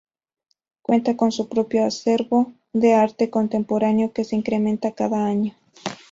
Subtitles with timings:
[0.81, 5.53] Cuenta con su propio acervo de arte contemporáneo que se incrementa cada año.